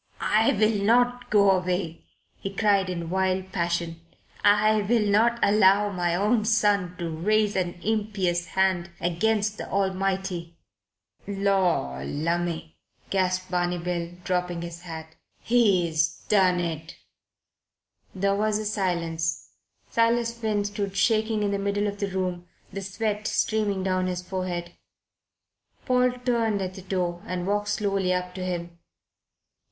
[0.33, 2.05] "I will not go away,"
[2.39, 4.01] he cried in wild passion.
[4.43, 10.57] "I will not allow my own son to raise an impious hand against the Almighty."
[11.27, 12.73] "Lor' lumme!"
[13.11, 15.13] gasped Barney Bill, dropping his hat.
[15.39, 16.95] "He's done it."
[18.15, 19.49] There was a silence.
[19.91, 24.23] Silas Finn stood shaking in the middle of the room, the sweat streaming down his
[24.23, 24.71] forehead.
[25.85, 28.79] Paul turned at the door and walked slowly up to him.